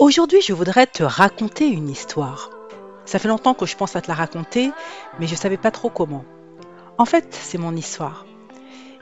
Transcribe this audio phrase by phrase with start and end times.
[0.00, 2.50] Aujourd'hui, je voudrais te raconter une histoire.
[3.04, 4.72] Ça fait longtemps que je pense à te la raconter,
[5.20, 6.24] mais je ne savais pas trop comment.
[6.98, 8.26] En fait, c'est mon histoire.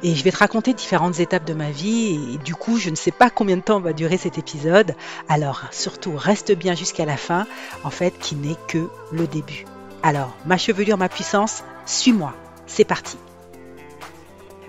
[0.02, 2.94] Et je vais te raconter différentes étapes de ma vie et du coup, je ne
[2.94, 4.94] sais pas combien de temps va durer cet épisode.
[5.30, 7.46] Alors, surtout, reste bien jusqu'à la fin,
[7.84, 9.64] en fait, qui n'est que le début.
[10.02, 12.34] Alors, ma chevelure, ma puissance, suis-moi.
[12.66, 13.16] C'est parti.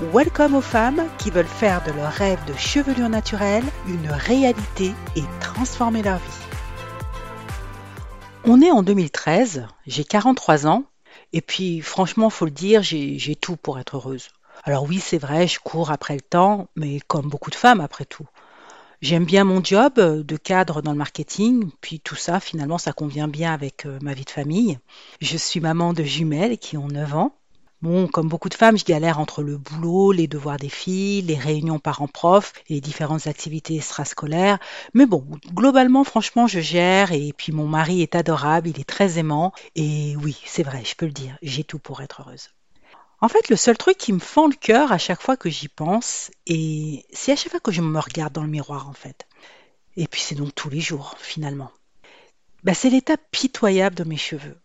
[0.00, 5.22] Welcome aux femmes qui veulent faire de leur rêve de chevelure naturelle une réalité et
[5.40, 6.46] transformer leur vie.
[8.44, 10.84] On est en 2013, j'ai 43 ans,
[11.32, 14.28] et puis franchement, faut le dire, j'ai tout pour être heureuse.
[14.64, 18.04] Alors oui, c'est vrai, je cours après le temps, mais comme beaucoup de femmes après
[18.04, 18.26] tout.
[19.02, 23.28] J'aime bien mon job de cadre dans le marketing, puis tout ça, finalement, ça convient
[23.28, 24.78] bien avec euh, ma vie de famille.
[25.20, 27.36] Je suis maman de jumelles qui ont 9 ans.
[27.82, 31.34] Bon, comme beaucoup de femmes, je galère entre le boulot, les devoirs des filles, les
[31.34, 34.60] réunions parents-prof et les différentes activités extrascolaires.
[34.94, 39.18] Mais bon, globalement, franchement, je gère et puis mon mari est adorable, il est très
[39.18, 39.52] aimant.
[39.74, 42.50] Et oui, c'est vrai, je peux le dire, j'ai tout pour être heureuse.
[43.20, 45.68] En fait, le seul truc qui me fend le cœur à chaque fois que j'y
[45.68, 49.26] pense, et c'est à chaque fois que je me regarde dans le miroir, en fait.
[49.96, 51.72] Et puis c'est donc tous les jours, finalement.
[52.62, 54.56] Bah, c'est l'état pitoyable de mes cheveux.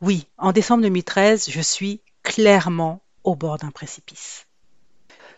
[0.00, 4.46] Oui, en décembre 2013, je suis clairement au bord d'un précipice.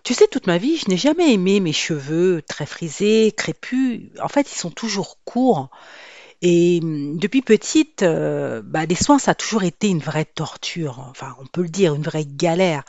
[0.03, 4.11] Tu sais, toute ma vie, je n'ai jamais aimé mes cheveux très frisés, crépus.
[4.22, 5.70] En fait, ils sont toujours courts.
[6.42, 11.00] Et hum, depuis petite, euh, bah, les soins, ça a toujours été une vraie torture.
[11.11, 12.83] Enfin, on peut le dire, une vraie galère.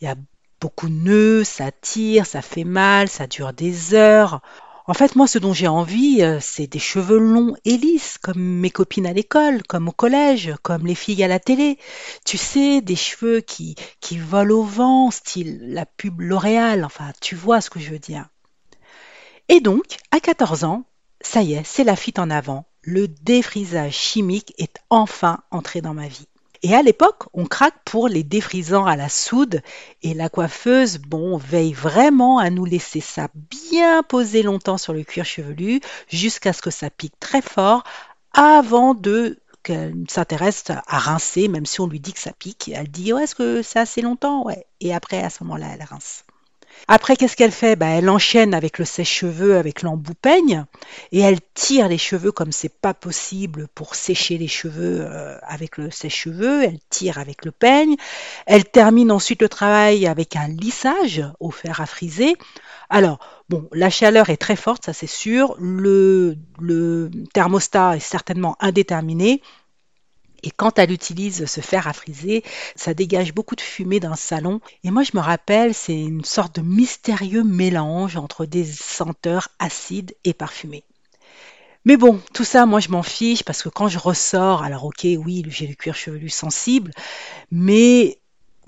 [0.00, 0.16] Il y a
[0.60, 4.42] beaucoup de nœuds, ça tire, ça fait mal, ça dure des heures.
[4.90, 8.42] En fait, moi, ce dont j'ai envie, euh, c'est des cheveux longs et lisses, comme
[8.42, 11.78] mes copines à l'école, comme au collège, comme les filles à la télé.
[12.24, 16.84] Tu sais, des cheveux qui, qui volent au vent, style la pub L'Oréal.
[16.84, 18.26] Enfin, tu vois ce que je veux dire.
[19.48, 20.82] Et donc, à 14 ans,
[21.20, 22.64] ça y est, c'est la fuite en avant.
[22.82, 26.26] Le défrisage chimique est enfin entré dans ma vie.
[26.62, 29.62] Et à l'époque, on craque pour les défrisants à la soude
[30.02, 35.02] et la coiffeuse, bon, veille vraiment à nous laisser ça bien posé longtemps sur le
[35.02, 37.82] cuir chevelu jusqu'à ce que ça pique très fort
[38.32, 42.70] avant de qu'elle s'intéresse à rincer, même si on lui dit que ça pique.
[42.74, 44.44] Elle dit, ouais, est-ce que c'est assez longtemps?
[44.44, 44.66] Ouais.
[44.80, 46.24] Et après, à ce moment-là, elle rince.
[46.88, 47.76] Après, qu'est-ce qu'elle fait?
[47.76, 50.64] Bah, Elle enchaîne avec le sèche-cheveux, avec l'embout peigne,
[51.12, 55.76] et elle tire les cheveux comme c'est pas possible pour sécher les cheveux euh, avec
[55.76, 56.64] le sèche-cheveux.
[56.64, 57.96] Elle tire avec le peigne.
[58.46, 62.36] Elle termine ensuite le travail avec un lissage au fer à friser.
[62.88, 65.56] Alors, bon, la chaleur est très forte, ça c'est sûr.
[65.60, 66.36] Le
[67.32, 69.42] thermostat est certainement indéterminé.
[70.42, 72.42] Et quand elle utilise ce fer à friser,
[72.76, 74.60] ça dégage beaucoup de fumée dans le salon.
[74.84, 80.14] Et moi, je me rappelle, c'est une sorte de mystérieux mélange entre des senteurs acides
[80.24, 80.84] et parfumées.
[81.86, 85.06] Mais bon, tout ça, moi, je m'en fiche parce que quand je ressors, alors ok,
[85.24, 86.92] oui, j'ai le cuir chevelu sensible,
[87.50, 88.19] mais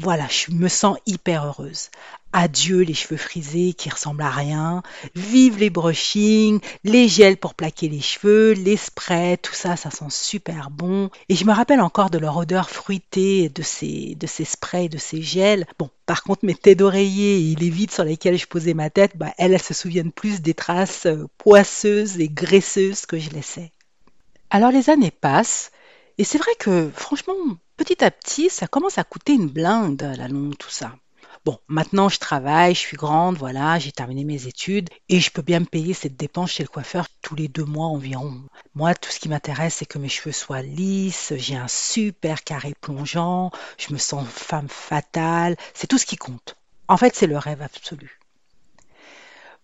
[0.03, 1.91] voilà, je me sens hyper heureuse.
[2.33, 4.83] Adieu les cheveux frisés qui ressemblent à rien.
[5.15, 10.11] Vive les brushings, les gels pour plaquer les cheveux, les sprays, tout ça, ça sent
[10.11, 11.09] super bon.
[11.29, 14.99] Et je me rappelle encore de leur odeur fruitée de ces, de ces sprays, de
[14.99, 15.67] ces gels.
[15.79, 19.17] Bon, par contre, mes têtes d'oreiller et les vides sur lesquelles je posais ma tête,
[19.17, 23.71] bah, elles, elles se souviennent plus des traces euh, poisseuses et graisseuses que je laissais.
[24.51, 25.71] Alors les années passent,
[26.19, 27.35] et c'est vrai que franchement,
[27.77, 30.95] petit à petit, ça commence à coûter une blinde la longue tout ça.
[31.45, 35.43] Bon, maintenant je travaille, je suis grande, voilà, j'ai terminé mes études et je peux
[35.43, 38.43] bien me payer cette dépense chez le coiffeur tous les deux mois environ.
[38.75, 42.75] Moi, tout ce qui m'intéresse, c'est que mes cheveux soient lisses, j'ai un super carré
[42.81, 46.57] plongeant, je me sens femme fatale, c'est tout ce qui compte.
[46.87, 48.21] En fait, c'est le rêve absolu.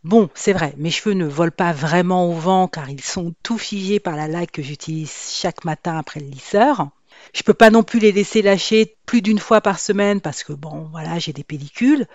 [0.05, 3.59] Bon, c'est vrai, mes cheveux ne volent pas vraiment au vent car ils sont tout
[3.59, 6.89] figés par la laque que j'utilise chaque matin après le lisseur.
[7.35, 10.53] Je peux pas non plus les laisser lâcher plus d'une fois par semaine parce que
[10.53, 12.07] bon, voilà, j'ai des pellicules.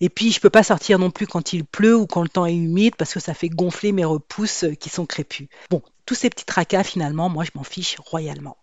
[0.00, 2.44] Et puis je peux pas sortir non plus quand il pleut ou quand le temps
[2.44, 5.48] est humide parce que ça fait gonfler mes repousses qui sont crépus.
[5.70, 8.56] Bon, tous ces petits tracas finalement, moi je m'en fiche royalement.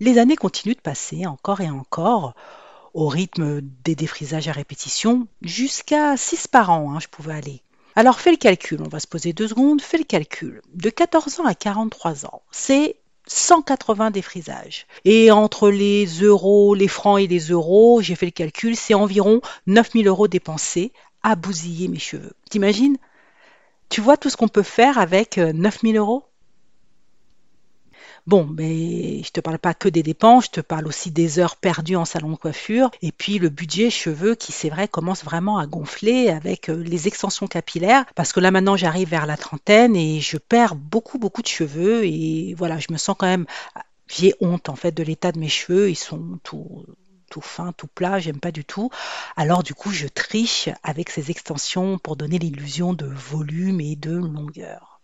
[0.00, 2.34] Les années continuent de passer encore et encore
[2.92, 7.62] au rythme des défrisages à répétition, jusqu'à 6 par an, hein, je pouvais aller.
[7.96, 10.62] Alors fais le calcul, on va se poser deux secondes, fais le calcul.
[10.74, 12.96] De 14 ans à 43 ans, c'est
[13.26, 14.86] 180 défrisages.
[15.04, 19.40] Et entre les euros, les francs et les euros, j'ai fait le calcul, c'est environ
[19.66, 20.92] 9000 euros dépensés
[21.22, 22.32] à bousiller mes cheveux.
[22.48, 22.96] T'imagines?
[23.88, 26.24] Tu vois tout ce qu'on peut faire avec 9000 euh, euros?
[28.30, 31.56] Bon, mais je te parle pas que des dépenses, je te parle aussi des heures
[31.56, 32.88] perdues en salon de coiffure.
[33.02, 37.08] Et puis le budget cheveux qui, c'est vrai, commence vraiment à gonfler avec euh, les
[37.08, 38.04] extensions capillaires.
[38.14, 42.04] Parce que là maintenant j'arrive vers la trentaine et je perds beaucoup, beaucoup de cheveux.
[42.04, 43.46] Et voilà, je me sens quand même,
[44.06, 46.86] j'ai honte en fait de l'état de mes cheveux, ils sont tout,
[47.32, 48.90] tout fin, tout plat, j'aime pas du tout.
[49.36, 54.12] Alors du coup, je triche avec ces extensions pour donner l'illusion de volume et de
[54.12, 55.00] longueur.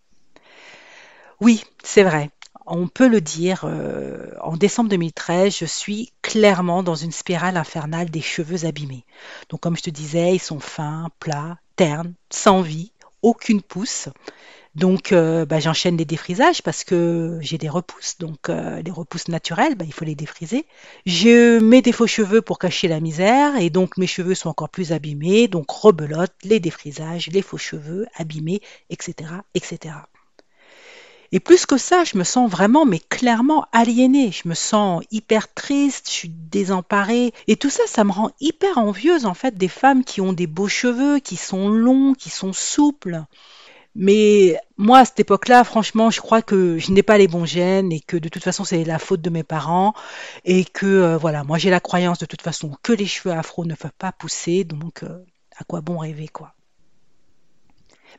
[1.41, 2.31] Oui, c'est vrai
[2.65, 8.11] on peut le dire, euh, en décembre 2013, je suis clairement dans une spirale infernale
[8.11, 9.05] des cheveux abîmés.
[9.49, 12.93] Donc comme je te disais, ils sont fins, plats, ternes, sans vie,
[13.23, 14.09] aucune pousse.
[14.77, 19.29] Donc euh, bah, j'enchaîne les défrisages parce que j'ai des repousses, donc euh, les repousses
[19.29, 20.67] naturelles, bah, il faut les défriser.
[21.07, 24.69] Je mets des faux cheveux pour cacher la misère et donc mes cheveux sont encore
[24.69, 28.61] plus abîmés, donc rebelote, les défrisages, les faux cheveux abîmés,
[28.91, 29.95] etc., etc.
[31.33, 34.31] Et plus que ça, je me sens vraiment, mais clairement aliénée.
[34.31, 37.33] Je me sens hyper triste, je suis désemparée.
[37.49, 40.47] Et tout ça, ça me rend hyper envieuse, en fait, des femmes qui ont des
[40.47, 43.23] beaux cheveux, qui sont longs, qui sont souples.
[43.95, 47.93] Mais moi, à cette époque-là, franchement, je crois que je n'ai pas les bons gènes
[47.93, 49.95] et que de toute façon, c'est la faute de mes parents.
[50.45, 53.65] Et que, euh, voilà, moi, j'ai la croyance de toute façon que les cheveux afro
[53.65, 54.65] ne peuvent pas pousser.
[54.65, 55.25] Donc, euh,
[55.57, 56.53] à quoi bon rêver, quoi?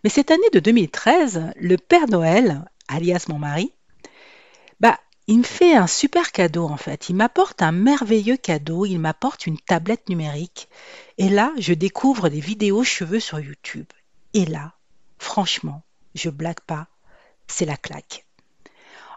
[0.04, 3.74] Mais cette année de 2013, le Père Noël alias mon mari,
[4.80, 7.10] bah, il me fait un super cadeau en fait.
[7.10, 8.86] Il m'apporte un merveilleux cadeau.
[8.86, 10.70] Il m'apporte une tablette numérique.
[11.18, 13.88] Et là, je découvre des vidéos cheveux sur YouTube.
[14.34, 14.74] Et là,
[15.18, 15.84] franchement,
[16.16, 16.88] je blague pas,
[17.48, 18.26] c'est la claque.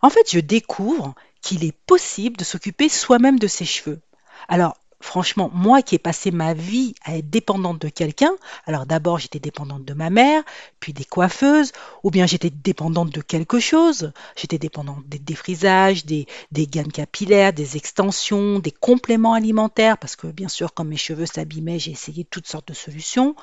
[0.03, 4.01] En fait, je découvre qu'il est possible de s'occuper soi-même de ses cheveux.
[4.49, 8.33] Alors, franchement, moi qui ai passé ma vie à être dépendante de quelqu'un,
[8.67, 10.43] alors d'abord j'étais dépendante de ma mère,
[10.79, 16.27] puis des coiffeuses, ou bien j'étais dépendante de quelque chose, j'étais dépendante des défrisages, des,
[16.53, 21.27] des gaines capillaires, des extensions, des compléments alimentaires, parce que bien sûr, comme mes cheveux
[21.27, 23.35] s'abîmaient, j'ai essayé toutes sortes de solutions.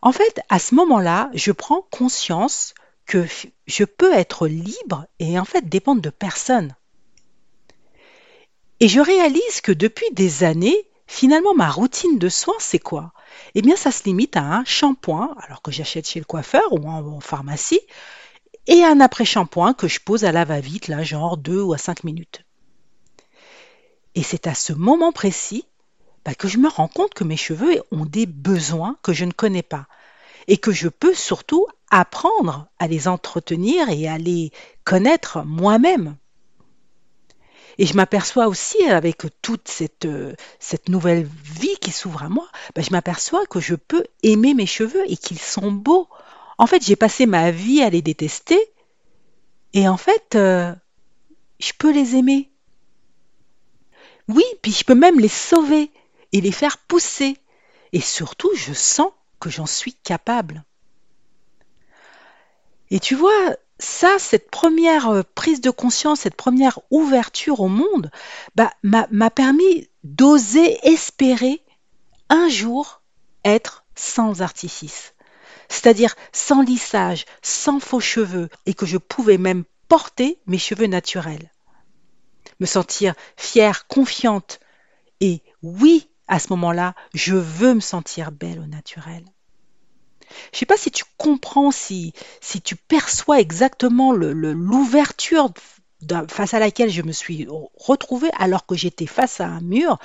[0.00, 2.74] En fait, à ce moment-là, je prends conscience
[3.06, 3.26] que
[3.66, 6.74] je peux être libre et en fait dépendre de personne.
[8.82, 13.12] Et je réalise que depuis des années, finalement, ma routine de soins, c'est quoi?
[13.54, 16.88] Eh bien, ça se limite à un shampoing, alors que j'achète chez le coiffeur ou
[16.88, 17.78] en, pharmacie,
[18.66, 22.02] et un après-shampoing que je pose à la va-vite, là, genre 2 ou à 5
[22.02, 22.44] minutes.
[24.16, 25.64] Et c'est à ce moment précis
[26.24, 29.32] bah, que je me rends compte que mes cheveux ont des besoins que je ne
[29.32, 29.86] connais pas
[30.48, 34.50] et que je peux surtout apprendre à les entretenir et à les
[34.82, 36.16] connaître moi-même.
[37.78, 40.34] Et je m'aperçois aussi, avec toute cette, euh,
[40.88, 45.04] nouvelle vie qui s'ouvre à moi, ben, je m'aperçois que je peux aimer mes cheveux
[45.06, 46.08] et qu'ils sont beaux.
[46.58, 48.60] En fait, j'ai passé ma vie à les détester
[49.72, 50.74] et en fait, euh,
[51.60, 52.50] je peux les aimer.
[54.28, 55.90] Oui, puis je peux même les sauver
[56.32, 57.36] et les faire pousser.
[57.92, 59.10] Et surtout, je sens
[59.40, 60.64] que j'en suis capable.
[62.90, 68.10] Et tu vois, ça, cette première euh, prise de conscience, cette première ouverture au monde,
[68.54, 71.62] bah, m'a permis d'oser espérer
[72.28, 73.02] un jour
[73.44, 75.14] être sans artifice.
[75.68, 81.50] C'est-à-dire sans lissage, sans faux cheveux, et que je pouvais même porter mes cheveux naturels.
[82.60, 84.60] Me sentir fière, confiante,
[85.20, 89.24] et oui, à ce moment-là, je veux me sentir belle au naturel.
[90.52, 95.50] Je sais pas si tu comprends, si, si tu perçois exactement l'ouverture
[96.28, 97.46] face à laquelle je me suis
[97.76, 99.98] retrouvée alors que j'étais face à un mur.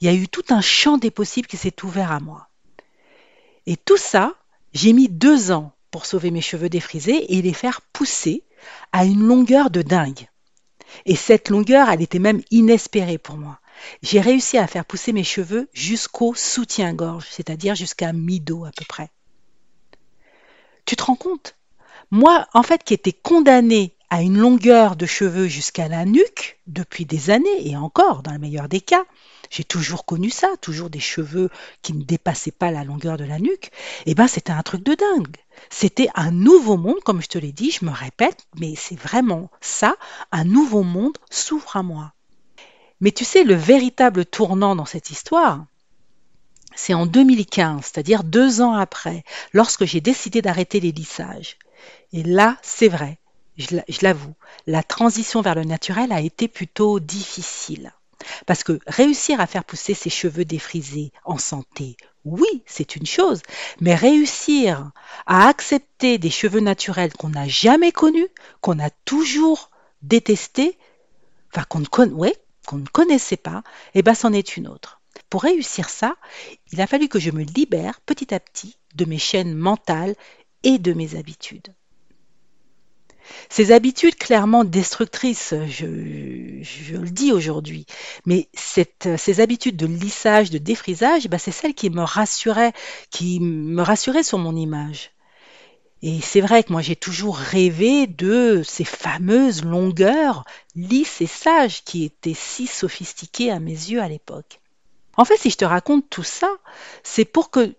[0.00, 2.48] Il y a eu tout un champ des possibles qui s'est ouvert à moi.
[3.66, 4.34] Et tout ça,
[4.72, 8.44] j'ai mis deux ans pour sauver mes cheveux défrisés et les faire pousser
[8.92, 10.28] à une longueur de dingue.
[11.06, 13.60] Et cette longueur, elle était même inespérée pour moi.
[14.02, 19.10] J'ai réussi à faire pousser mes cheveux jusqu'au soutien-gorge, c'est-à-dire jusqu'à mi-dos à peu près.
[20.84, 21.56] Tu te rends compte?
[22.10, 27.06] Moi, en fait, qui étais condamnée à une longueur de cheveux jusqu'à la nuque depuis
[27.06, 29.04] des années, et encore, dans le meilleur des cas,
[29.48, 31.48] j'ai toujours connu ça, toujours des cheveux
[31.80, 33.70] qui ne dépassaient pas la longueur de la nuque,
[34.06, 35.36] eh ben c'était un truc de dingue.
[35.70, 39.50] C'était un nouveau monde, comme je te l'ai dit, je me répète, mais c'est vraiment
[39.60, 39.96] ça,
[40.30, 42.12] un nouveau monde s'ouvre à moi.
[43.00, 45.64] Mais tu sais, le véritable tournant dans cette histoire,
[46.74, 51.56] c'est en 2015, c'est-à-dire deux ans après, lorsque j'ai décidé d'arrêter les lissages.
[52.12, 53.18] Et là, c'est vrai,
[53.58, 54.34] je l'avoue,
[54.66, 57.92] la transition vers le naturel a été plutôt difficile.
[58.46, 63.42] Parce que réussir à faire pousser ses cheveux défrisés en santé, oui, c'est une chose,
[63.80, 64.92] mais réussir
[65.26, 68.28] à accepter des cheveux naturels qu'on n'a jamais connus,
[68.60, 69.70] qu'on a toujours
[70.02, 70.78] détestés,
[71.52, 73.62] enfin qu'on ne, connaissait pas,
[73.94, 75.00] eh ben c'en est une autre.
[75.28, 76.16] Pour réussir ça,
[76.72, 80.14] il a fallu que je me libère petit à petit de mes chaînes mentales
[80.62, 81.74] et de mes habitudes.
[83.48, 87.86] Ces habitudes clairement destructrices, je, le dis aujourd'hui,
[88.26, 92.72] mais ces habitudes de lissage, de défrisage, bah, c'est celles qui me rassuraient,
[93.10, 95.12] qui me rassuraient sur mon image.
[96.02, 101.84] Et c'est vrai que moi j'ai toujours rêvé de ces fameuses longueurs lisses et sages
[101.84, 104.60] qui étaient si sophistiquées à mes yeux à l'époque.
[105.16, 106.50] En fait, si je te raconte tout ça,
[107.02, 107.74] c'est pour que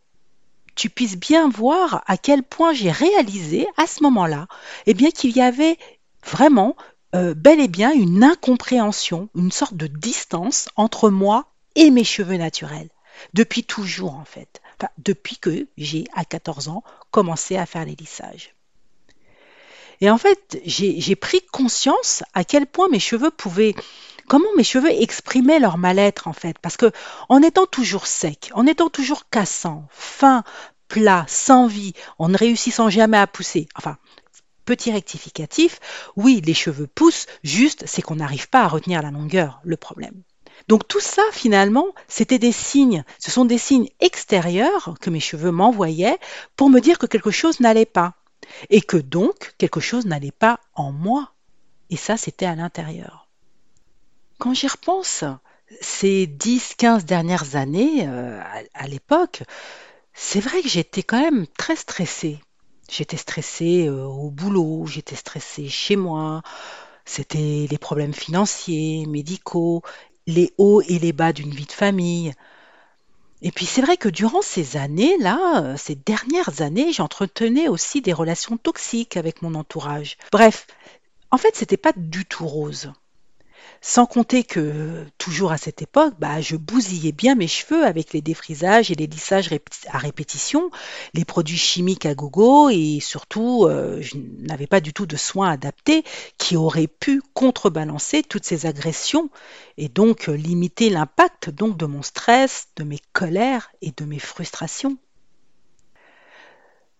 [0.76, 4.48] tu puisses bien voir à quel point j'ai réalisé à ce moment-là
[4.86, 5.78] eh bien qu'il y avait
[6.26, 6.76] vraiment
[7.16, 12.38] euh, bel et bien une incompréhension, une sorte de distance entre moi et mes cheveux
[12.38, 12.90] naturels.
[13.34, 14.62] Depuis toujours en fait.
[14.98, 18.54] Depuis que j'ai à 14 ans commencé à faire les lissages.
[20.02, 23.76] Et en fait, j'ai pris conscience à quel point mes cheveux pouvaient
[24.28, 26.58] comment mes cheveux exprimaient leur mal-être en fait?
[26.60, 26.92] Parce que
[27.30, 30.44] en étant toujours sec, en étant toujours cassant, fin,
[30.88, 33.98] plat, sans vie, en ne réussissant jamais à pousser, enfin
[34.66, 35.80] petit rectificatif,
[36.16, 40.24] oui, les cheveux poussent, juste c'est qu'on n'arrive pas à retenir la longueur, le problème.
[40.68, 45.52] Donc tout ça, finalement, c'était des signes, ce sont des signes extérieurs que mes cheveux
[45.52, 46.20] m'envoyaient
[46.56, 48.14] pour me dire que quelque chose n'allait pas,
[48.70, 51.32] et que donc quelque chose n'allait pas en moi.
[51.90, 53.23] Et ça, c'était à l'intérieur.
[54.44, 55.24] Quand j'y repense,
[55.80, 58.42] ces 10-15 dernières années, euh,
[58.74, 59.44] à, l'époque,
[60.14, 62.42] c'est vrai que j'étais quand même très stressée.
[62.92, 66.42] J'étais stressée euh, au boulot, j'étais stressée chez moi.
[67.06, 69.82] C'était les problèmes financiers, médicaux,
[70.28, 72.34] les hauts et les bas d'une vie de famille.
[73.42, 78.12] Et puis c'est vrai que durant ces années-là, euh, ces dernières années, j'entretenais aussi des
[78.12, 80.18] relations toxiques avec mon entourage.
[80.34, 80.68] Bref,
[81.32, 82.92] en fait, c'était pas du tout rose.
[83.86, 88.22] Sans compter que, toujours à cette époque, bah, je bousillais bien mes cheveux avec les
[88.22, 89.50] défrisages et les lissages
[89.90, 90.72] à répétition,
[91.14, 95.52] les produits chimiques à gogo et surtout, euh, je n'avais pas du tout de soins
[95.52, 96.06] adaptés
[96.38, 99.30] qui auraient pu contrebalancer toutes ces agressions
[99.78, 104.20] et donc euh, limiter l'impact donc de mon stress, de mes colères et de mes
[104.20, 104.98] frustrations.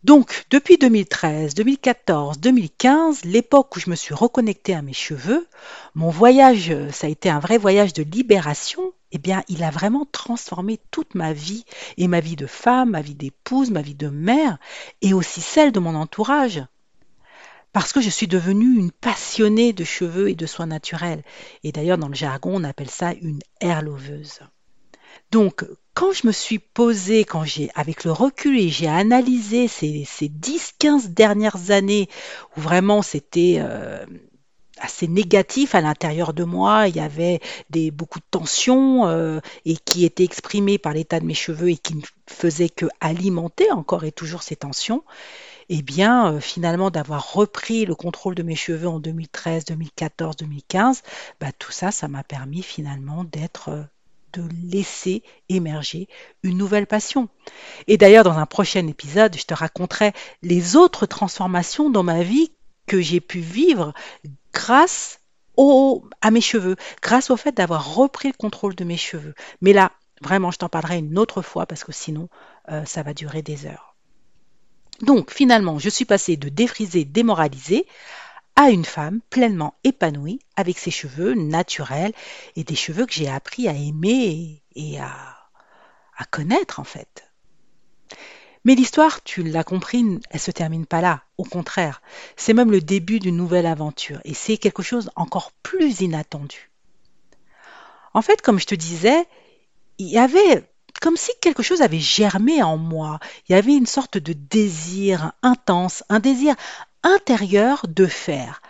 [0.04, 5.48] Donc, depuis 2013, 2014, 2015, l'époque où je me suis reconnectée à mes cheveux,
[5.96, 10.06] mon voyage, ça a été un vrai voyage de libération, eh bien, il a vraiment
[10.12, 11.64] transformé toute ma vie,
[11.96, 14.58] et ma vie de femme, ma vie d'épouse, ma vie de mère,
[15.02, 16.62] et aussi celle de mon entourage.
[17.72, 21.24] Parce que je suis devenue une passionnée de cheveux et de soins naturels.
[21.64, 24.42] Et d'ailleurs, dans le jargon, on appelle ça une hair loveuse.
[25.32, 30.06] Donc, quand je me suis posée, quand j'ai, avec le recul et j'ai analysé ces,
[30.06, 32.10] ces 10-15 dernières années
[32.58, 34.06] où vraiment c'était euh,
[34.80, 37.40] assez négatif à l'intérieur de moi, il y avait
[37.92, 41.96] beaucoup de tensions euh, et qui étaient exprimées par l'état de mes cheveux et qui
[41.96, 45.04] ne faisaient que alimenter encore et toujours ces tensions,
[45.70, 51.04] eh bien, euh, finalement, d'avoir repris le contrôle de mes cheveux en 2013, 2014, 2015,
[51.40, 53.88] bah, tout ça, ça m'a permis finalement d'être
[54.34, 56.08] de laisser émerger
[56.44, 57.30] une nouvelle passion.
[57.88, 62.52] Et d'ailleurs, dans un prochain épisode, je te raconterai les autres transformations dans ma vie
[62.88, 63.94] que j'ai pu vivre
[64.54, 65.20] grâce
[66.22, 69.36] à mes cheveux, grâce au fait d'avoir repris le contrôle de mes cheveux.
[69.62, 72.30] Mais là, vraiment, je t'en parlerai une autre fois parce que sinon,
[72.70, 73.96] euh, ça va durer des heures.
[75.02, 77.86] Donc, finalement, je suis passée de défriser, démoralisée
[78.56, 82.14] à une femme pleinement épanouie avec ses cheveux naturels
[82.56, 85.38] et des cheveux que j'ai appris à aimer et, à,
[86.18, 87.26] à connaître en fait.
[88.66, 91.24] Mais l'histoire, tu l'as compris, elle se termine pas là.
[91.38, 92.02] Au contraire,
[92.38, 96.72] c'est même le début d'une nouvelle aventure et c'est quelque chose encore plus inattendu.
[98.14, 99.28] En fait, comme je te disais,
[99.98, 100.70] il y avait
[101.02, 103.20] comme si quelque chose avait germé en moi.
[103.50, 106.56] Il y avait une sorte de désir intense, un désir
[107.04, 108.62] intérieur de faire,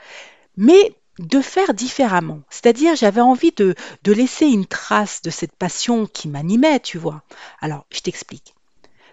[0.58, 2.42] mais de faire différemment.
[2.50, 3.76] C'est-à-dire, j'avais envie de,
[4.06, 7.22] laisser une trace de cette passion qui m'animait, tu vois.
[7.62, 8.56] Alors, je t'explique.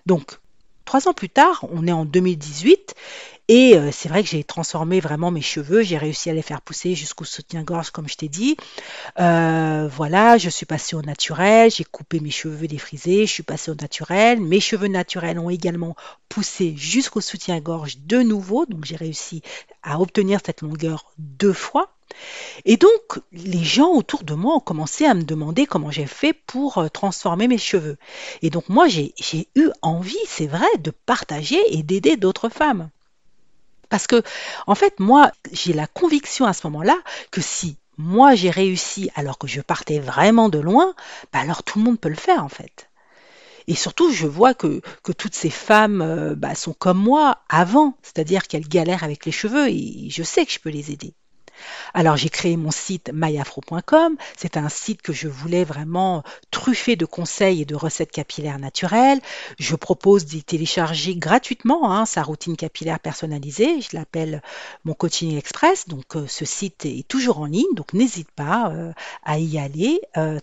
[0.06, 0.38] Donc,
[0.90, 2.96] trois ans plus tard, on est en 2018,
[3.46, 6.60] Et euh, c'est vrai que j'ai transformé vraiment mes cheveux, j'ai réussi à les faire
[6.60, 8.56] pousser jusqu'au soutien-gorge comme je t'ai dit.
[9.20, 13.70] Euh, voilà, je suis passée au naturel, j'ai coupé mes cheveux défrisés, je suis passée
[13.70, 14.40] au naturel.
[14.40, 15.94] Mes cheveux naturels ont également
[16.28, 19.42] poussé jusqu'au soutien-gorge de nouveau, donc j'ai réussi
[19.82, 21.92] à obtenir cette longueur deux fois.
[22.64, 26.32] Et donc, les gens autour de moi ont commencé à me demander comment j'ai fait
[26.32, 27.96] pour euh, transformer mes cheveux.
[28.42, 29.14] Et donc, moi, j'ai
[29.54, 32.90] eu envie, c'est vrai, de partager et d'aider d'autres femmes.
[33.88, 34.22] Parce que,
[34.66, 36.98] en fait, moi, j'ai la conviction à ce moment-là
[37.30, 40.94] que si moi j'ai réussi alors que je partais vraiment de loin,
[41.32, 42.89] bah alors tout le monde peut le faire en fait.
[43.70, 44.82] Et surtout, je vois que,
[45.16, 49.68] toutes ces femmes euh, bah, sont comme moi avant, c'est-à-dire qu'elles galèrent avec les cheveux
[49.68, 51.14] et je sais que je peux les aider.
[51.94, 54.16] Alors j'ai créé mon site myafro.com.
[54.36, 59.20] C'est un site que je voulais vraiment truffer de conseils et de recettes capillaires naturelles.
[59.60, 63.80] Je propose d'y télécharger gratuitement hein, sa routine capillaire personnalisée.
[63.82, 64.42] Je l'appelle
[64.84, 65.86] mon coaching express.
[65.86, 70.00] Donc euh, ce site est toujours en ligne, donc n'hésite pas euh, à y aller.
[70.16, 70.40] Euh.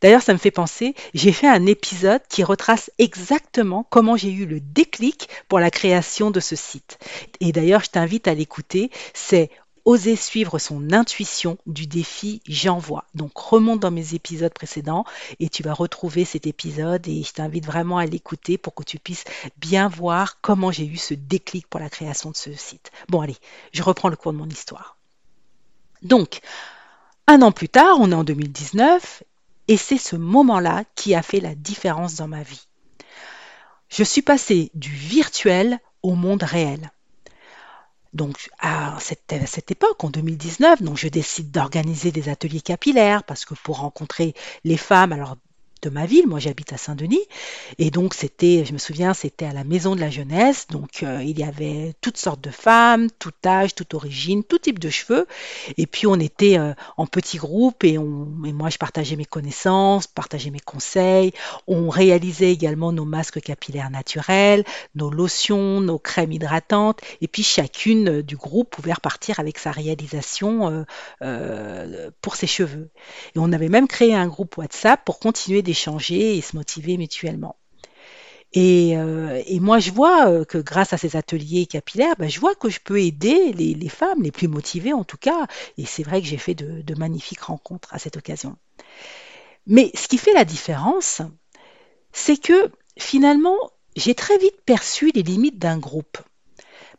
[0.00, 4.46] D'ailleurs, ça me fait penser, j'ai fait un épisode qui retrace exactement comment j'ai eu
[4.46, 6.98] le déclic pour la création de ce site.
[7.40, 8.90] Et d'ailleurs, je t'invite à l'écouter.
[9.14, 9.50] C'est
[9.88, 13.06] Oser suivre son intuition du défi J'envoie.
[13.14, 15.06] Donc remonte dans mes épisodes précédents
[15.40, 18.98] et tu vas retrouver cet épisode et je t'invite vraiment à l'écouter pour que tu
[18.98, 19.24] puisses
[19.56, 22.90] bien voir comment j'ai eu ce déclic pour la création de ce site.
[23.08, 23.38] Bon allez,
[23.72, 24.98] je reprends le cours de mon histoire.
[26.02, 26.40] Donc,
[27.26, 29.22] un an plus tard, on est en 2019
[29.68, 32.66] et c'est ce moment-là qui a fait la différence dans ma vie.
[33.88, 36.90] Je suis passée du virtuel au monde réel.
[38.14, 43.54] Donc à cette, époque, en 2019, donc je décide d'organiser des ateliers capillaires parce que
[43.54, 44.34] pour rencontrer
[44.64, 45.36] les femmes, alors
[45.82, 46.26] de ma ville.
[46.26, 47.24] Moi, j'habite à Saint-Denis.
[47.78, 50.66] Et donc, c'était, je me souviens, c'était à la Maison de la Jeunesse.
[50.68, 54.78] Donc, euh, il y avait toutes sortes de femmes, tout âge, toute origine, tout type
[54.78, 55.26] de cheveux.
[55.76, 60.50] Et puis, on était euh, en petits groupes et, moi, je partageais mes connaissances, partageais
[60.50, 61.32] mes conseils.
[61.66, 67.00] On réalisait également nos masques capillaires naturels, nos lotions, nos crèmes hydratantes.
[67.20, 70.84] Et puis, chacune euh, du groupe pouvait repartir avec sa réalisation
[72.20, 72.90] pour ses cheveux.
[73.34, 77.56] Et on avait même créé un groupe WhatsApp pour continuer d'échanger et se motiver mutuellement.
[78.54, 82.40] Et, euh, et, moi, je vois euh, que grâce à ces ateliers capillaires, ben, je
[82.40, 85.46] vois que je peux aider les, les, femmes les plus motivées en tout cas.
[85.76, 88.56] Et c'est vrai que j'ai fait de, de, magnifiques rencontres à cette occasion.
[89.66, 91.20] Mais ce qui fait la différence,
[92.12, 93.58] c'est que finalement,
[93.96, 96.16] j'ai très vite perçu les limites d'un groupe.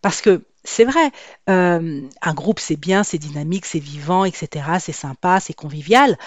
[0.03, 1.11] Parce que c'est vrai,
[1.49, 4.65] euh, un groupe c'est bien, c'est dynamique, c'est vivant, etc.
[4.79, 6.17] C'est sympa, c'est convivial.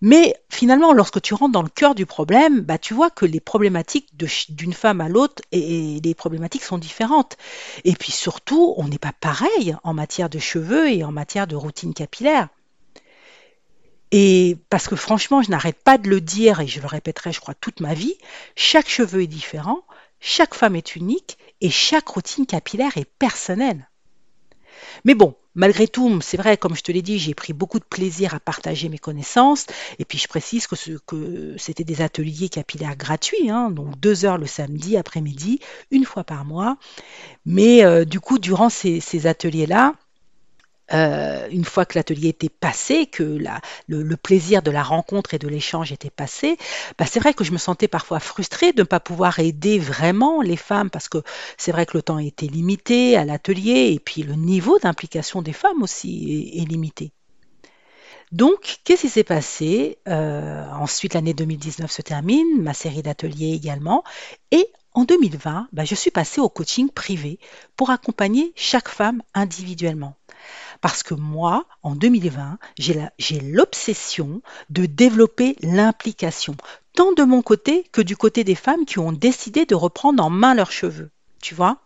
[0.00, 3.40] Mais finalement, lorsque tu rentres dans le cœur du problème, bah, tu vois que les
[3.40, 4.08] problématiques
[4.48, 7.36] d'une femme à l'autre et, les problématiques sont différentes.
[7.84, 11.56] Et puis surtout, on n'est pas pareil en matière de cheveux et en matière de
[11.56, 12.48] routine capillaire.
[14.10, 17.40] Et parce que franchement, je n'arrête pas de le dire et je le répéterai, je
[17.40, 18.14] crois, toute ma vie,
[18.56, 19.80] chaque cheveu est différent,
[20.22, 23.88] chaque femme est unique et chaque routine capillaire est personnelle.
[25.04, 27.84] Mais bon, malgré tout, c'est vrai, comme je te l'ai dit, j'ai pris beaucoup de
[27.84, 29.66] plaisir à partager mes connaissances.
[29.98, 30.92] Et puis je précise que, ce,
[31.58, 35.58] c'était des ateliers capillaires gratuits, hein, donc deux heures le samedi après-midi,
[35.90, 36.76] une fois par mois.
[37.44, 39.94] Mais euh, du coup, durant ces, ces ateliers-là,
[40.92, 43.38] euh, une fois que l'atelier était passé, que
[43.88, 46.56] le, plaisir de la rencontre et de l'échange était passé,
[46.98, 50.42] bah c'est vrai que je me sentais parfois frustrée de ne pas pouvoir aider vraiment
[50.42, 51.18] les femmes parce que
[51.56, 55.52] c'est vrai que le temps était limité à l'atelier et puis le niveau d'implication des
[55.52, 57.12] femmes aussi est, est limité.
[58.32, 59.98] Donc, qu'est-ce qui s'est passé?
[60.08, 64.04] Euh, Ensuite, l'année 2019 se termine, ma série d'ateliers également,
[64.50, 67.38] et en 2020, bah, je suis passée au coaching privé
[67.76, 70.16] pour accompagner chaque femme individuellement.
[70.82, 76.56] Parce que moi, en 2020, j'ai l'obsession de développer l'implication,
[76.92, 80.28] tant de mon côté que du côté des femmes qui ont décidé de reprendre en
[80.28, 81.10] main leurs cheveux.
[81.40, 81.78] Tu vois?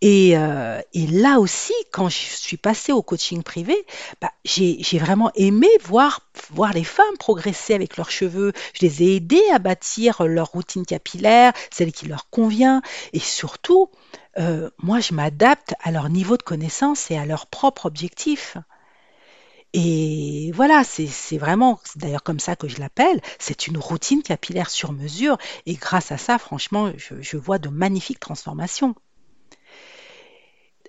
[0.00, 3.76] Et, euh, et, là aussi, quand je suis passée au coaching privé,
[4.20, 6.20] bah, j'ai vraiment aimé voir,
[6.72, 8.52] les femmes progresser avec leurs cheveux.
[8.74, 12.80] Je les ai aidées à bâtir leur routine capillaire, celle qui leur convient.
[13.12, 13.90] Et surtout,
[14.38, 18.56] euh, moi, je m'adapte à leur niveau de connaissance et à leurs propres objectifs.
[19.74, 24.92] Et voilà, c'est vraiment, d'ailleurs comme ça que je l'appelle, c'est une routine capillaire sur
[24.92, 25.38] mesure.
[25.66, 28.94] Et grâce à ça, franchement, je vois de magnifiques transformations.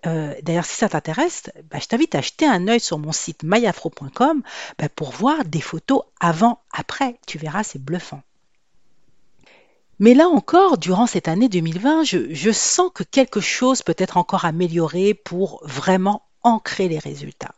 [0.05, 3.43] Euh, D'ailleurs, si ça t'intéresse, bah, je t'invite à jeter un œil sur mon site
[3.43, 4.41] myafro.com
[4.77, 7.19] bah, pour voir des photos avant-après.
[7.27, 8.21] Tu verras, c'est bluffant.
[9.99, 14.45] Mais là encore, durant cette année 2020, je, sens que quelque chose peut être encore
[14.45, 17.53] amélioré pour vraiment ancrer les résultats.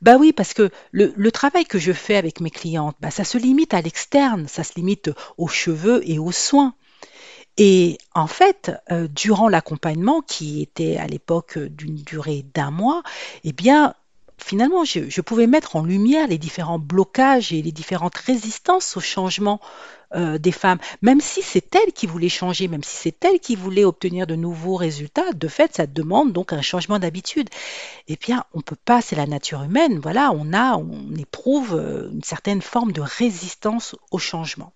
[0.00, 3.24] Bah oui, parce que le, le travail que je fais avec mes clientes, bah ça
[3.24, 6.74] se limite à l'externe, ça se limite aux cheveux et aux soins.
[7.56, 13.02] Et en fait, euh, durant l'accompagnement, qui était à l'époque d'une durée d'un mois,
[13.44, 13.94] eh bien,
[14.42, 19.60] finalement, je, pouvais mettre en lumière les différents blocages et les différentes résistances au changement
[20.14, 23.54] euh, des femmes, même si c'est elles qui voulaient changer, même si c'est elles qui
[23.54, 27.48] voulaient obtenir de nouveaux résultats, de fait, ça demande donc un changement d'habitude.
[28.08, 32.10] Eh bien, on peut pas, c'est la nature humaine, voilà, on a, on éprouve euh,
[32.10, 34.72] une certaine forme de résistance au changement.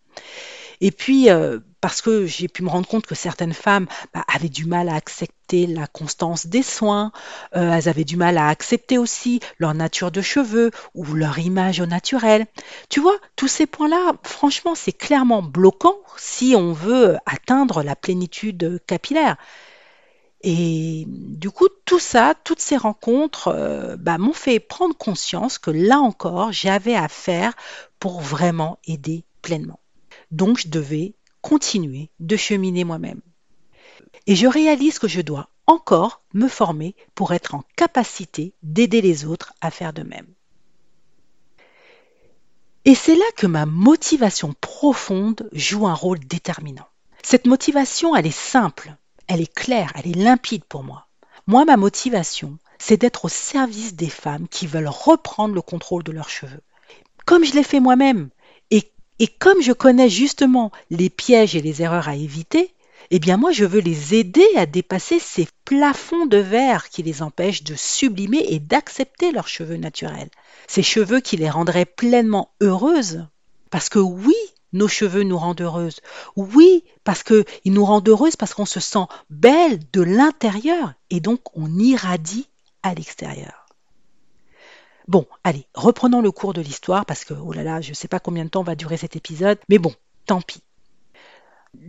[0.81, 4.49] Et puis, euh, parce que j'ai pu me rendre compte que certaines femmes bah, avaient
[4.49, 7.13] du mal à accepter la constance des soins,
[7.57, 11.81] euh, elles avaient du mal à accepter aussi leur nature de cheveux ou leur image
[11.81, 12.47] au naturel.
[12.89, 18.81] Tu vois, tous ces points-là, franchement, c'est clairement bloquant si on veut atteindre la plénitude
[18.87, 19.37] capillaire.
[20.41, 25.71] Et du coup, tout ça, toutes ces rencontres euh, bah, m'ont fait prendre conscience que
[25.71, 27.53] là encore, j'avais à faire
[28.01, 29.81] pour vraiment aider pleinement.
[30.31, 33.21] Donc, je devais continuer de cheminer moi-même.
[34.27, 39.27] Et je réalise que je dois encore me former pour être en capacité d'aider les
[39.27, 40.27] autres à faire de même.
[42.87, 46.89] Et c'est là que ma motivation profonde joue un rôle déterminant.
[47.23, 51.09] Cette motivation, elle est simple, elle est claire, elle est limpide pour moi.
[51.47, 56.13] Moi, ma motivation, c'est d'être au service des femmes qui veulent reprendre le contrôle de
[56.13, 56.63] leurs cheveux.
[57.27, 58.31] Comme je l'ai fait moi-même,
[59.19, 62.75] et comme je connais justement les pièges et les erreurs à éviter,
[63.11, 67.23] eh bien moi je veux les aider à dépasser ces plafonds de verre qui les
[67.23, 70.31] empêchent de sublimer et d'accepter leurs cheveux naturels.
[70.67, 73.27] Ces cheveux qui les rendraient pleinement heureuses.
[73.71, 74.35] Parce que oui,
[74.73, 76.01] nos cheveux nous rendent heureuses.
[76.37, 81.41] Oui, parce qu'ils nous rendent heureuses parce qu'on se sent belle de l'intérieur et donc
[81.55, 82.49] on irradie
[82.83, 83.64] à l'extérieur.
[85.07, 88.09] Bon, allez, reprenons le cours de l'histoire parce que, oh là là, je ne sais
[88.09, 89.93] pas combien de temps va durer cet épisode, mais bon,
[90.27, 90.63] tant pis.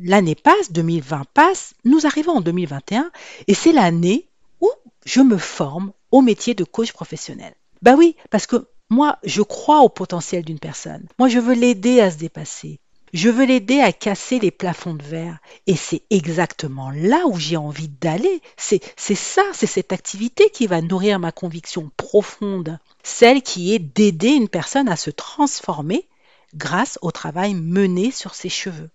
[0.02, 3.12] L'année passe, 2020 passe, nous arrivons en 2021
[3.48, 4.28] et c'est l'année
[4.60, 4.70] où
[5.06, 7.54] je me forme au métier de coach professionnel.
[7.82, 11.06] Bah oui, parce que moi, je crois au potentiel d'une personne.
[11.20, 12.80] Moi, je veux l'aider à se dépasser.
[13.16, 15.38] Je veux l'aider à casser les plafonds de verre.
[15.68, 18.42] Et c'est exactement là où j'ai envie d'aller.
[18.58, 22.78] C'est, ça, c'est cette activité qui va nourrir ma conviction profonde.
[23.04, 26.10] Celle qui est d'aider une personne à se transformer
[26.56, 28.90] grâce au travail mené sur ses cheveux.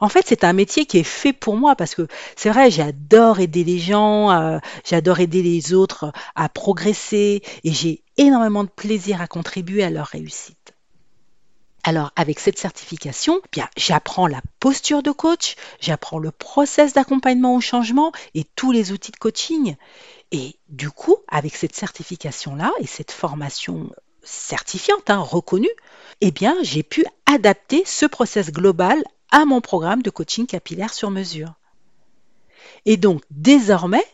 [0.00, 3.40] En fait, c'est un métier qui est fait pour moi parce que c'est vrai, j'adore
[3.40, 9.20] aider les gens, euh, j'adore aider les autres à progresser et j'ai énormément de plaisir
[9.20, 10.71] à contribuer à leur réussite.
[11.84, 17.56] Alors avec cette certification, eh bien j'apprends la posture de coach, j'apprends le process d'accompagnement
[17.56, 19.76] au changement et tous les outils de coaching.
[20.30, 23.90] Et du coup, avec cette certification-là et cette formation
[24.22, 25.68] certifiante, hein, reconnue,
[26.20, 31.10] eh bien j'ai pu adapter ce process global à mon programme de coaching capillaire sur
[31.10, 31.54] mesure.
[32.86, 34.06] Et donc désormais,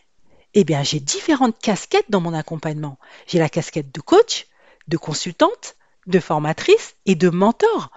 [0.55, 2.97] eh bien j'ai différentes casquettes dans mon accompagnement.
[3.27, 4.47] J'ai la casquette de coach,
[4.87, 5.75] de consultante,
[6.09, 7.91] de formatrice et de mentor.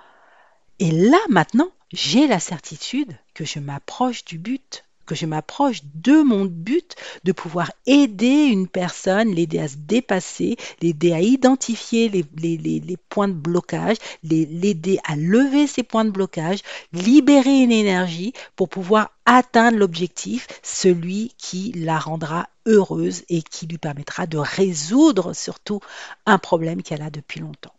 [0.79, 6.23] Et là, maintenant, j'ai la certitude que je m'approche du but, que je m'approche de
[6.23, 6.95] mon but
[7.25, 13.35] de pouvoir aider une personne, l'aider à se dépasser, l'aider à identifier les, points de
[13.35, 16.61] blocage, l'aider à lever ces points de blocage,
[16.93, 23.79] libérer une énergie pour pouvoir atteindre l'objectif, celui qui la rendra heureuse et qui lui
[23.79, 25.81] permettra de résoudre surtout
[26.27, 27.75] un problème qu'elle a depuis longtemps.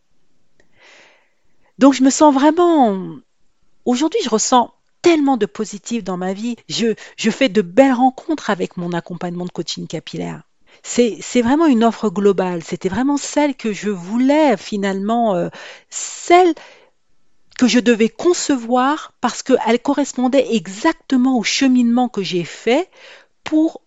[1.83, 2.97] Donc je me sens vraiment...
[3.83, 6.55] Aujourd'hui, je ressens tellement de positif dans ma vie.
[6.69, 10.43] Je, je fais de belles rencontres avec mon accompagnement de coaching capillaire.
[10.81, 12.63] C'est, vraiment une offre globale.
[12.63, 15.49] C'était vraiment celle que je voulais finalement, euh,
[15.89, 16.53] celle
[17.57, 22.89] que je devais concevoir parce qu'elle correspondait exactement au cheminement que j'ai fait
[23.43, 23.81] pour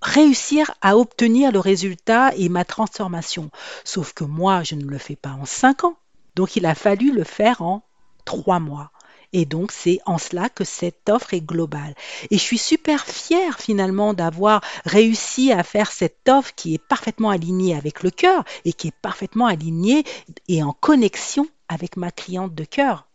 [0.00, 3.50] réussir à obtenir le résultat et ma transformation.
[3.84, 5.98] Sauf que moi, je ne le fais pas en cinq ans.
[6.36, 7.82] Donc il a fallu le faire en
[8.24, 8.92] trois mois.
[9.32, 11.94] Et donc, c'est en cela que cette offre est globale.
[12.30, 17.30] Et je suis super fière finalement d'avoir réussi à faire cette offre qui est parfaitement
[17.30, 20.04] alignée avec le cœur et qui est parfaitement alignée
[20.48, 23.08] et en connexion avec ma cliente de cœur.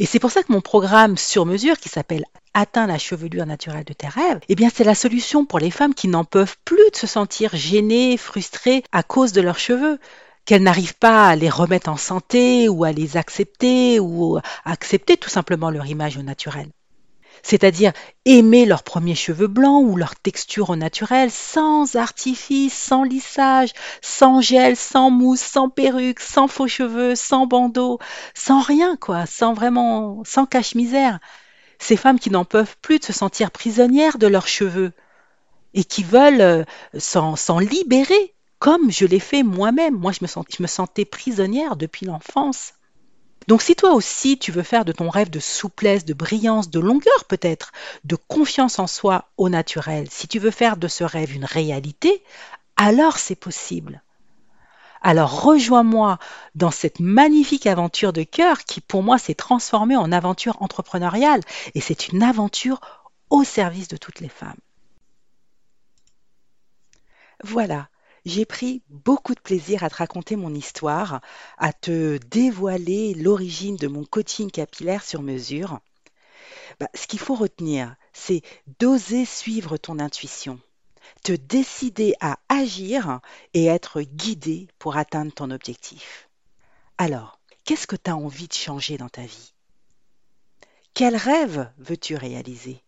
[0.00, 3.84] Et c'est pour ça que mon programme sur mesure qui s'appelle Atteins la chevelure naturelle
[3.84, 6.90] de tes rêves, eh bien c'est la solution pour les femmes qui n'en peuvent plus
[6.90, 9.98] de se sentir gênées, frustrées à cause de leurs cheveux
[10.46, 15.16] qu'elles n'arrivent pas à les remettre en santé ou à les accepter ou à accepter
[15.16, 16.68] tout simplement leur image au naturel
[17.46, 17.92] c'est-à-dire
[18.24, 23.70] aimer leurs premiers cheveux blancs ou leur texture au naturel, sans artifice, sans lissage,
[24.02, 28.00] sans gel, sans mousse, sans perruque, sans faux cheveux, sans bandeau,
[28.34, 31.20] sans rien, quoi, sans vraiment, sans cache-misère.
[31.78, 34.92] Ces femmes qui n'en peuvent plus de se sentir prisonnières de leurs cheveux
[35.74, 36.64] et qui veulent euh,
[36.98, 39.96] s'en libérer, comme je l'ai fait moi-même.
[39.96, 42.74] Moi, je me, sentais prisonnière depuis l'enfance.
[43.48, 46.80] Donc si toi aussi tu veux faire de ton rêve de souplesse, de brillance, de
[46.80, 47.70] longueur peut-être,
[48.02, 52.24] de confiance en soi au naturel, si tu veux faire de ce rêve une réalité,
[52.76, 54.02] alors c'est possible.
[55.00, 56.18] Alors rejoins-moi
[56.56, 61.42] dans cette magnifique aventure de cœur qui pour moi s'est transformée en aventure entrepreneuriale
[61.74, 62.80] et c'est une aventure
[63.30, 64.58] au service de toutes les femmes.
[67.44, 67.88] Voilà,
[68.26, 71.20] j'ai pris beaucoup de plaisir à te raconter mon histoire,
[71.58, 75.78] à te dévoiler l'origine de mon coaching capillaire sur mesure.
[76.80, 78.42] Bah, ce qu'il faut retenir, c'est
[78.80, 80.58] d'oser suivre ton intuition,
[81.22, 83.20] te décider à agir
[83.54, 86.28] et être guidé pour atteindre ton objectif.
[86.98, 89.54] Alors, qu'est-ce que tu as envie de changer dans ta vie?
[90.94, 92.82] Quel rêve veux-tu réaliser?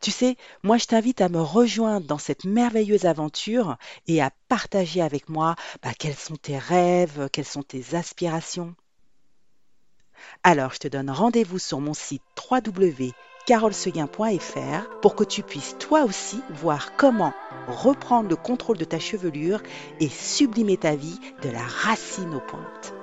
[0.00, 5.02] Tu sais, moi je t'invite à me rejoindre dans cette merveilleuse aventure et à partager
[5.02, 8.74] avec moi bah, quels sont tes rêves, quelles sont tes aspirations.
[10.42, 16.42] Alors je te donne rendez-vous sur mon site www.carolseguin.fr pour que tu puisses toi aussi
[16.50, 17.32] voir comment
[17.66, 19.62] reprendre le contrôle de ta chevelure
[20.00, 22.94] et sublimer ta vie de la racine aux pointes.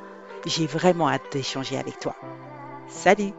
[0.45, 2.15] J'ai vraiment hâte d'échanger avec toi.
[2.87, 3.33] Salut